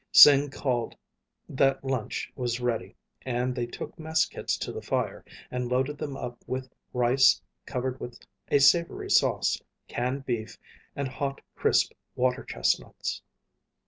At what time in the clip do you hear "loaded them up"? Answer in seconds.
5.69-6.43